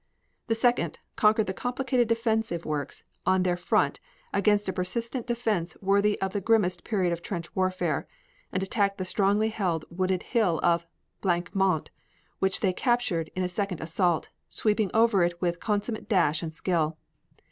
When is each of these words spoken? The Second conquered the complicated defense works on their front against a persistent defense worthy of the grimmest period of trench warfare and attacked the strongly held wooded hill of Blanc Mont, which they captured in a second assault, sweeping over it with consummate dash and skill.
The 0.47 0.55
Second 0.55 0.97
conquered 1.15 1.45
the 1.45 1.53
complicated 1.53 2.07
defense 2.07 2.51
works 2.65 3.03
on 3.23 3.43
their 3.43 3.55
front 3.55 3.99
against 4.33 4.67
a 4.67 4.73
persistent 4.73 5.27
defense 5.27 5.77
worthy 5.79 6.19
of 6.21 6.33
the 6.33 6.41
grimmest 6.41 6.83
period 6.83 7.13
of 7.13 7.21
trench 7.21 7.55
warfare 7.55 8.07
and 8.51 8.63
attacked 8.63 8.97
the 8.97 9.05
strongly 9.05 9.49
held 9.49 9.85
wooded 9.91 10.23
hill 10.23 10.59
of 10.63 10.87
Blanc 11.21 11.53
Mont, 11.53 11.91
which 12.39 12.61
they 12.61 12.73
captured 12.73 13.29
in 13.35 13.43
a 13.43 13.47
second 13.47 13.79
assault, 13.79 14.29
sweeping 14.49 14.89
over 14.91 15.21
it 15.21 15.39
with 15.39 15.59
consummate 15.59 16.09
dash 16.09 16.41
and 16.41 16.55
skill. 16.55 16.97